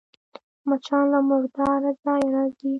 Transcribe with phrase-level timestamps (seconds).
[0.67, 2.69] مچان له مرداره ځایه راځي